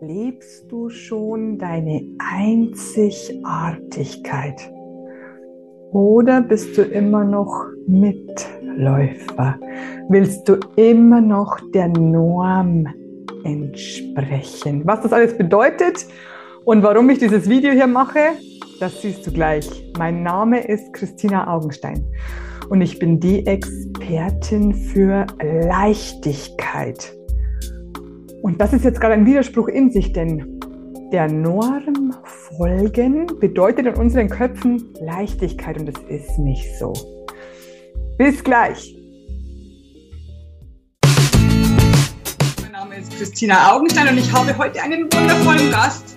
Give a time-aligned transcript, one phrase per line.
[0.00, 4.72] lebst du schon deine Einzigartigkeit?
[5.92, 9.58] Oder bist du immer noch Mitläufer?
[10.08, 12.88] Willst du immer noch der Norm
[13.44, 14.82] entsprechen?
[14.84, 16.06] Was das alles bedeutet
[16.64, 18.32] und warum ich dieses Video hier mache,
[18.80, 19.92] das siehst du gleich.
[19.98, 22.04] Mein Name ist Christina Augenstein
[22.68, 27.15] und ich bin die Expertin für Leichtigkeit.
[28.46, 30.60] Und das ist jetzt gerade ein Widerspruch in sich, denn
[31.10, 32.14] der Norm
[32.56, 36.92] folgen bedeutet in unseren Köpfen Leichtigkeit und es ist nicht so.
[38.16, 38.94] Bis gleich.
[42.62, 46.15] Mein Name ist Christina Augenstein und ich habe heute einen wundervollen Gast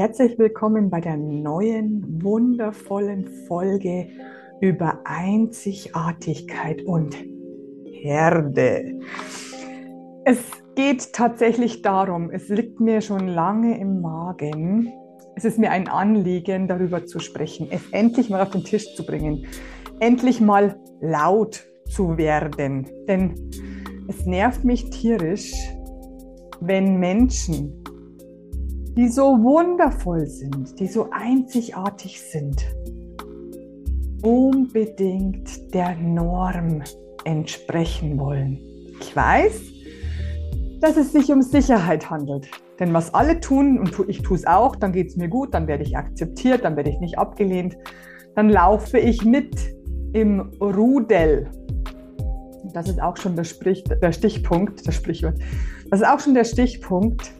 [0.00, 4.08] Herzlich willkommen bei der neuen, wundervollen Folge
[4.62, 7.14] über Einzigartigkeit und
[7.84, 8.98] Herde.
[10.24, 10.38] Es
[10.74, 14.90] geht tatsächlich darum, es liegt mir schon lange im Magen,
[15.36, 19.04] es ist mir ein Anliegen, darüber zu sprechen, es endlich mal auf den Tisch zu
[19.04, 19.44] bringen,
[19.98, 22.88] endlich mal laut zu werden.
[23.06, 23.34] Denn
[24.08, 25.52] es nervt mich tierisch,
[26.62, 27.79] wenn Menschen
[28.96, 32.64] die so wundervoll sind, die so einzigartig sind,
[34.22, 36.82] unbedingt der Norm
[37.24, 38.58] entsprechen wollen.
[39.00, 39.60] Ich weiß,
[40.80, 42.48] dass es sich um Sicherheit handelt.
[42.78, 45.66] Denn was alle tun, und ich tue es auch, dann geht es mir gut, dann
[45.66, 47.76] werde ich akzeptiert, dann werde ich nicht abgelehnt,
[48.34, 49.54] dann laufe ich mit
[50.14, 51.50] im Rudel.
[52.72, 55.34] Das ist auch schon der, Sprich, der Stichpunkt, das Sprichwort.
[55.90, 57.32] Das ist auch schon der Stichpunkt,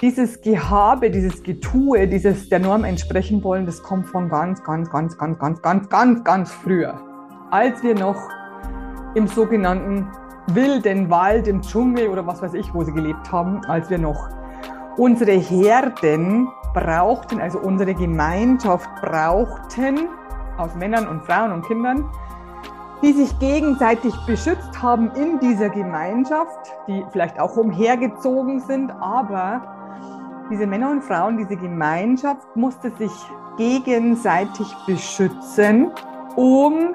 [0.00, 5.16] dieses Gehabe, dieses Getue, dieses der Norm entsprechen wollen, das kommt von ganz, ganz, ganz,
[5.16, 7.00] ganz, ganz, ganz, ganz, ganz früher.
[7.50, 8.28] Als wir noch
[9.14, 10.08] im sogenannten
[10.48, 14.28] wilden Wald, im Dschungel oder was weiß ich, wo sie gelebt haben, als wir noch
[14.96, 20.08] unsere Herden brauchten, also unsere Gemeinschaft brauchten,
[20.58, 22.08] aus Männern und Frauen und Kindern,
[23.02, 29.62] die sich gegenseitig beschützt haben in dieser Gemeinschaft, die vielleicht auch umhergezogen sind, aber
[30.50, 33.12] diese Männer und Frauen, diese Gemeinschaft musste sich
[33.56, 35.90] gegenseitig beschützen,
[36.36, 36.94] um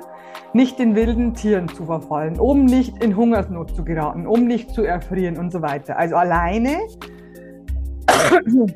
[0.54, 4.84] nicht den wilden Tieren zu verfallen, um nicht in Hungersnot zu geraten, um nicht zu
[4.84, 5.98] erfrieren und so weiter.
[5.98, 6.78] Also alleine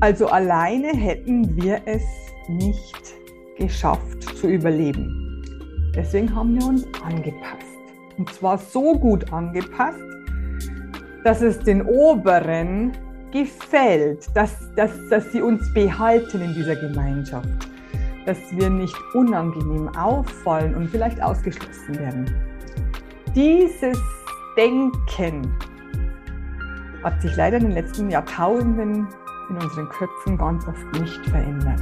[0.00, 2.02] also alleine hätten wir es
[2.48, 3.14] nicht
[3.56, 5.24] geschafft zu überleben.
[5.94, 7.67] Deswegen haben wir uns angepasst.
[8.18, 10.02] Und zwar so gut angepasst,
[11.24, 12.92] dass es den Oberen
[13.30, 17.48] gefällt, dass, dass, dass sie uns behalten in dieser Gemeinschaft,
[18.26, 22.34] dass wir nicht unangenehm auffallen und vielleicht ausgeschlossen werden.
[23.34, 23.98] Dieses
[24.56, 25.52] Denken
[27.04, 29.06] hat sich leider in den letzten Jahrtausenden
[29.50, 31.80] in unseren Köpfen ganz oft nicht verändert.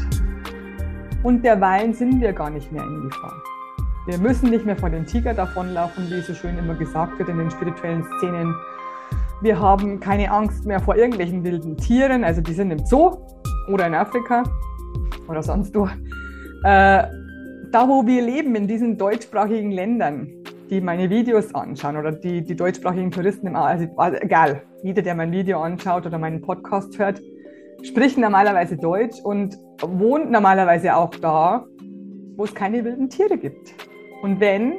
[1.23, 3.43] Und derweilen sind wir gar nicht mehr in Gefahr.
[4.07, 7.39] Wir müssen nicht mehr vor dem Tiger davonlaufen, wie so schön immer gesagt wird in
[7.39, 8.55] den spirituellen Szenen.
[9.43, 13.17] Wir haben keine Angst mehr vor irgendwelchen wilden Tieren, also die sind im Zoo
[13.69, 14.45] oder in Afrika
[15.29, 15.87] oder sonst wo.
[15.87, 17.03] Äh,
[17.73, 20.29] da, wo wir leben, in diesen deutschsprachigen Ländern,
[20.71, 25.17] die meine Videos anschauen oder die, die deutschsprachigen Touristen, im, also, also egal, jeder, der
[25.17, 27.21] mein Video anschaut oder meinen Podcast hört,
[27.83, 31.67] spricht normalerweise Deutsch und wohnt normalerweise auch da,
[32.37, 33.75] wo es keine wilden Tiere gibt.
[34.27, 34.79] Und wenn,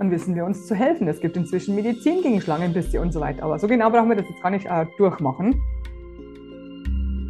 [0.00, 1.06] dann wissen wir uns zu helfen.
[1.06, 3.44] Es gibt inzwischen Medizin gegen Schlangenbisse und so weiter.
[3.44, 5.62] Aber so genau brauchen wir das jetzt gar nicht äh, durchmachen.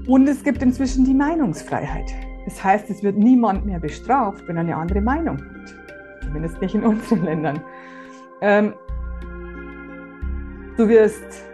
[0.07, 2.11] Und es gibt inzwischen die Meinungsfreiheit.
[2.47, 5.75] Das heißt, es wird niemand mehr bestraft, wenn er eine andere Meinung hat.
[6.25, 7.61] Zumindest nicht in unseren Ländern.
[8.41, 8.73] Ähm,
[10.79, 11.45] du wirst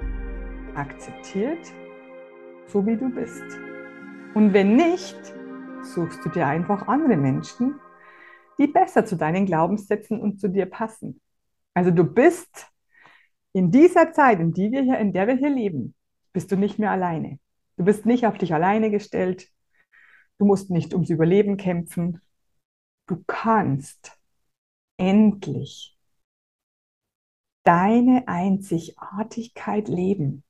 [0.77, 1.73] akzeptiert,
[2.69, 3.43] so wie du bist.
[4.35, 5.19] Und wenn nicht,
[5.83, 7.81] suchst du dir einfach andere Menschen,
[8.63, 11.21] die besser zu deinen Glaubenssätzen und zu dir passen.
[11.75, 12.69] Also du bist
[13.53, 15.95] in dieser Zeit, in, die wir hier, in der wir hier leben,
[16.33, 17.41] bist du nicht mehr alleine.
[17.77, 19.49] Du bist nicht auf dich alleine gestellt.
[20.39, 22.21] Du musst nicht ums Überleben kämpfen.
[23.07, 24.17] Du kannst
[24.97, 25.99] endlich
[27.65, 30.45] deine Einzigartigkeit leben,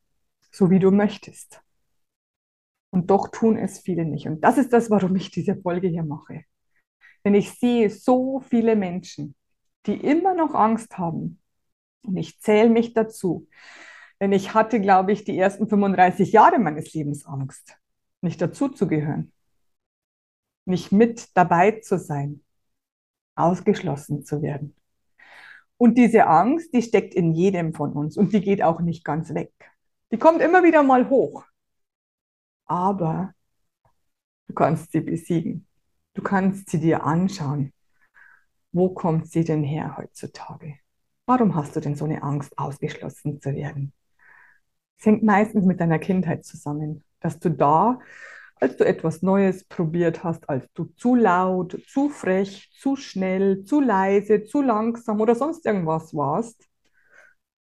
[0.50, 1.62] so wie du möchtest.
[2.90, 4.26] Und doch tun es viele nicht.
[4.26, 6.44] Und das ist das, warum ich diese Folge hier mache.
[7.24, 9.34] Denn ich sehe so viele Menschen,
[9.86, 11.40] die immer noch Angst haben.
[12.04, 13.48] Und ich zähle mich dazu.
[14.20, 17.76] Denn ich hatte, glaube ich, die ersten 35 Jahre meines Lebens Angst,
[18.20, 19.32] nicht dazuzugehören,
[20.64, 22.44] nicht mit dabei zu sein,
[23.34, 24.76] ausgeschlossen zu werden.
[25.76, 29.34] Und diese Angst, die steckt in jedem von uns und die geht auch nicht ganz
[29.34, 29.52] weg.
[30.12, 31.44] Die kommt immer wieder mal hoch.
[32.66, 33.34] Aber
[34.46, 35.66] du kannst sie besiegen.
[36.14, 37.72] Du kannst sie dir anschauen.
[38.72, 40.76] Wo kommt sie denn her heutzutage?
[41.26, 43.92] Warum hast du denn so eine Angst, ausgeschlossen zu werden?
[44.98, 47.98] Es hängt meistens mit deiner Kindheit zusammen, dass du da,
[48.56, 53.80] als du etwas Neues probiert hast, als du zu laut, zu frech, zu schnell, zu
[53.80, 56.68] leise, zu langsam oder sonst irgendwas warst,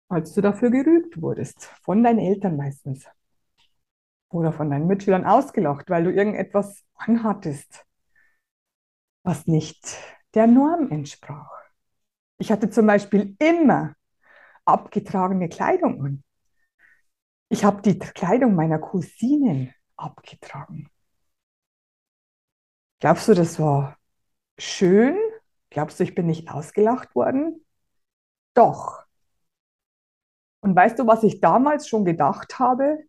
[0.08, 3.06] als du dafür gerügt wurdest, von deinen Eltern meistens
[4.28, 7.86] oder von deinen Mitschülern ausgelacht, weil du irgendetwas anhattest,
[9.22, 9.96] was nicht
[10.34, 11.50] der Norm entsprach.
[12.38, 13.94] Ich hatte zum Beispiel immer
[14.64, 16.24] abgetragene Kleidung an.
[17.48, 20.88] Ich habe die Kleidung meiner Cousinen abgetragen.
[23.00, 23.98] Glaubst du, das war
[24.58, 25.16] schön?
[25.70, 27.64] Glaubst du, ich bin nicht ausgelacht worden?
[28.54, 29.04] Doch.
[30.60, 33.04] Und weißt du, was ich damals schon gedacht habe?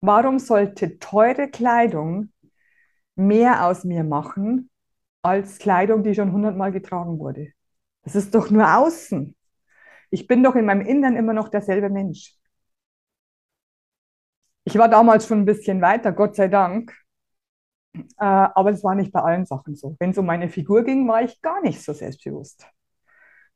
[0.00, 2.32] Warum sollte teure Kleidung
[3.16, 4.70] mehr aus mir machen
[5.28, 7.48] als Kleidung, die schon hundertmal getragen wurde?
[8.04, 9.36] Das ist doch nur außen.
[10.10, 12.36] Ich bin doch in meinem Innern immer noch derselbe Mensch.
[14.64, 16.94] Ich war damals schon ein bisschen weiter, Gott sei Dank.
[17.94, 19.96] Äh, aber es war nicht bei allen Sachen so.
[19.98, 22.66] Wenn es um meine Figur ging, war ich gar nicht so selbstbewusst.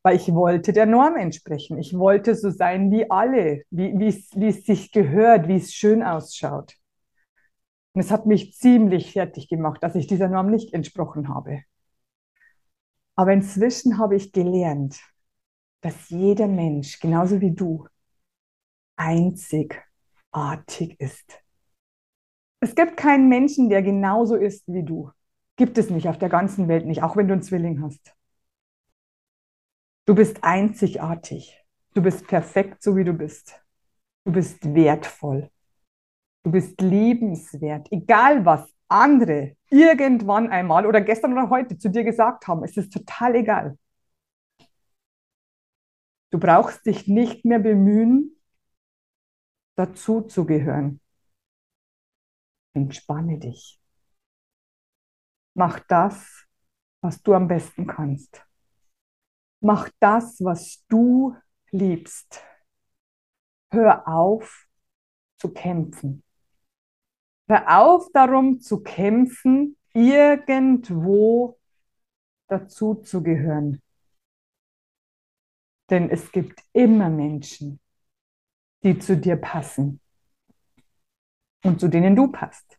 [0.03, 1.77] Weil ich wollte der Norm entsprechen.
[1.77, 6.75] Ich wollte so sein wie alle, wie, wie es sich gehört, wie es schön ausschaut.
[7.93, 11.63] Und es hat mich ziemlich fertig gemacht, dass ich dieser Norm nicht entsprochen habe.
[13.15, 14.99] Aber inzwischen habe ich gelernt,
[15.81, 17.87] dass jeder Mensch, genauso wie du,
[18.95, 19.83] einzigartig
[20.99, 21.43] ist.
[22.61, 25.11] Es gibt keinen Menschen, der genauso ist wie du.
[25.57, 28.15] Gibt es nicht auf der ganzen Welt nicht, auch wenn du einen Zwilling hast.
[30.05, 31.59] Du bist einzigartig.
[31.93, 33.61] Du bist perfekt, so wie du bist.
[34.25, 35.49] Du bist wertvoll.
[36.43, 37.89] Du bist liebenswert.
[37.91, 42.91] Egal was andere irgendwann einmal oder gestern oder heute zu dir gesagt haben, es ist
[42.91, 43.77] total egal.
[46.31, 48.35] Du brauchst dich nicht mehr bemühen,
[49.75, 50.99] dazu zu gehören.
[52.73, 53.79] Entspanne dich.
[55.53, 56.47] Mach das,
[57.01, 58.43] was du am besten kannst.
[59.59, 61.35] Mach das, was du
[61.71, 62.43] liebst.
[63.71, 64.67] Hör auf
[65.37, 66.23] zu kämpfen.
[67.47, 71.59] Hör auf darum zu kämpfen, irgendwo
[72.47, 73.81] dazu zu gehören.
[75.89, 77.79] Denn es gibt immer Menschen,
[78.83, 79.99] die zu dir passen
[81.63, 82.77] und zu denen du passt.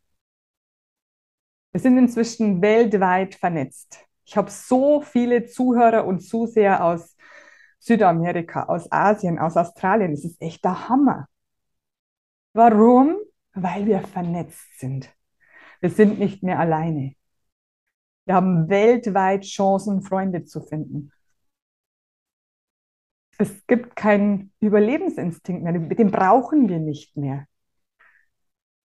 [1.73, 4.07] Wir sind inzwischen weltweit vernetzt.
[4.25, 7.17] Ich habe so viele Zuhörer und Zuseher aus
[7.79, 10.13] Südamerika, aus Asien, aus Australien.
[10.13, 11.29] Das ist echt der Hammer.
[12.55, 13.17] Warum?
[13.55, 15.11] Weil wir vernetzt sind.
[15.81, 17.15] Wir sind nicht mehr alleine.
[18.27, 21.13] Wir haben weltweit Chancen, Freunde zu finden.
[23.39, 27.47] Es gibt keinen Überlebensinstinkt mehr, den brauchen wir nicht mehr.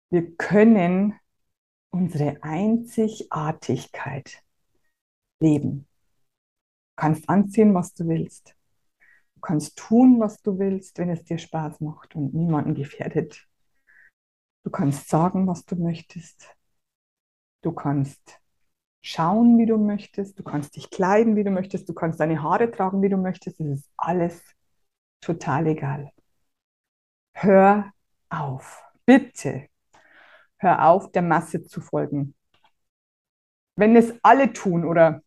[0.09, 1.15] Wir können
[1.89, 4.41] unsere Einzigartigkeit
[5.39, 5.87] leben.
[6.95, 8.55] Du kannst anziehen, was du willst.
[9.35, 13.47] Du kannst tun, was du willst, wenn es dir Spaß macht und niemanden gefährdet.
[14.67, 16.53] Du kannst sagen, was du möchtest.
[17.61, 18.41] Du kannst
[19.01, 20.37] schauen, wie du möchtest.
[20.37, 21.87] Du kannst dich kleiden, wie du möchtest.
[21.87, 23.61] Du kannst deine Haare tragen, wie du möchtest.
[23.61, 24.43] Es ist alles
[25.21, 26.11] total egal.
[27.31, 27.93] Hör
[28.27, 28.83] auf.
[29.05, 29.69] Bitte.
[30.57, 32.35] Hör auf, der Masse zu folgen.
[33.77, 35.21] Wenn es alle tun oder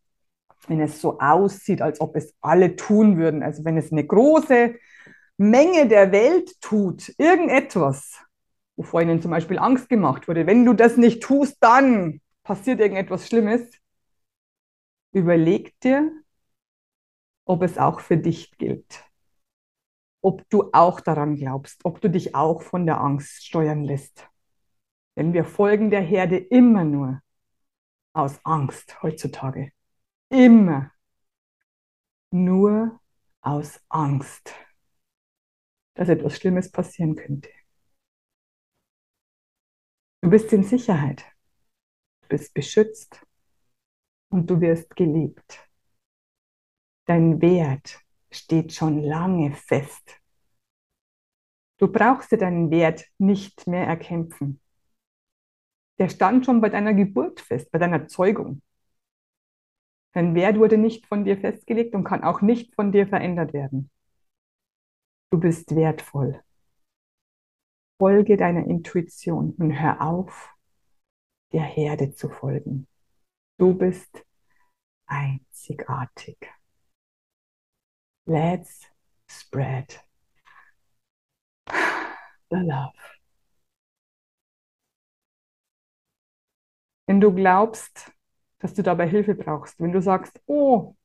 [0.67, 4.75] wenn es so aussieht, als ob es alle tun würden, also wenn es eine große
[5.39, 8.23] Menge der Welt tut, irgendetwas,
[8.81, 13.27] wovor ihnen zum Beispiel Angst gemacht wurde, wenn du das nicht tust, dann passiert irgendetwas
[13.27, 13.71] Schlimmes,
[15.13, 16.11] überleg dir,
[17.45, 19.05] ob es auch für dich gilt.
[20.23, 24.27] Ob du auch daran glaubst, ob du dich auch von der Angst steuern lässt.
[25.15, 27.21] Denn wir folgen der Herde immer nur
[28.15, 29.73] aus Angst heutzutage.
[30.31, 30.91] Immer.
[32.31, 32.99] Nur
[33.43, 34.55] aus Angst,
[35.97, 37.51] dass etwas Schlimmes passieren könnte.
[40.23, 41.25] Du bist in Sicherheit,
[42.23, 43.25] du bist beschützt
[44.29, 45.67] und du wirst geliebt.
[47.07, 48.01] Dein Wert
[48.31, 50.21] steht schon lange fest.
[51.79, 54.61] Du brauchst dir deinen Wert nicht mehr erkämpfen.
[55.99, 58.61] Der stand schon bei deiner Geburt fest, bei deiner Zeugung.
[60.13, 63.91] Dein Wert wurde nicht von dir festgelegt und kann auch nicht von dir verändert werden.
[65.31, 66.43] Du bist wertvoll.
[68.01, 70.55] Folge deiner Intuition und hör auf,
[71.53, 72.89] der Herde zu folgen.
[73.59, 74.25] Du bist
[75.05, 76.39] einzigartig.
[78.25, 78.87] Let's
[79.29, 80.01] spread
[81.69, 82.95] the love.
[87.07, 88.13] Wenn du glaubst,
[88.61, 90.97] dass du dabei Hilfe brauchst, wenn du sagst, oh,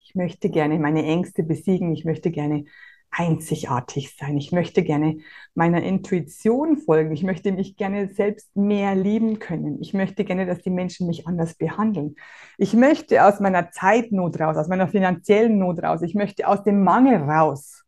[0.00, 2.66] ich möchte gerne meine Ängste besiegen, ich möchte gerne
[3.10, 5.18] einzigartig sein, ich möchte gerne
[5.54, 10.62] meiner Intuition folgen, ich möchte mich gerne selbst mehr lieben können, ich möchte gerne, dass
[10.62, 12.16] die Menschen mich anders behandeln,
[12.58, 16.84] ich möchte aus meiner Zeitnot raus, aus meiner finanziellen Not raus, ich möchte aus dem
[16.84, 17.84] Mangel raus.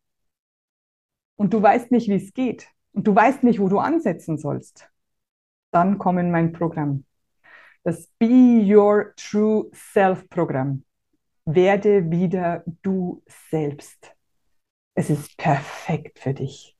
[1.36, 2.68] Und du weißt nicht, wie es geht.
[2.92, 4.90] Und du weißt nicht, wo du ansetzen sollst,
[5.70, 7.04] dann komm in mein Programm.
[7.82, 10.84] Das Be Your True Self Programm.
[11.46, 14.14] Werde wieder du selbst.
[14.94, 16.76] Es ist perfekt für dich.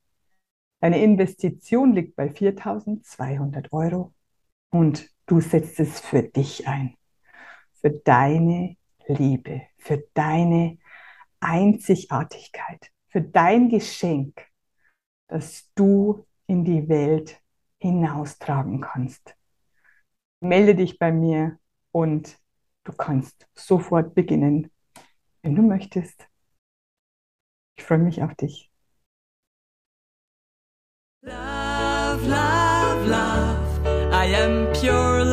[0.79, 4.13] Deine Investition liegt bei 4.200 Euro
[4.69, 6.95] und du setzt es für dich ein.
[7.73, 8.77] Für deine
[9.07, 10.77] Liebe, für deine
[11.39, 14.47] Einzigartigkeit, für dein Geschenk,
[15.27, 17.41] das du in die Welt
[17.79, 19.35] hinaustragen kannst
[20.41, 21.57] melde dich bei mir
[21.91, 22.37] und
[22.83, 24.71] du kannst sofort beginnen,
[25.43, 26.27] wenn du möchtest.
[27.81, 28.69] Ich freue mich auf dich.
[31.23, 34.13] Love, love, love.
[34.13, 35.25] I am pure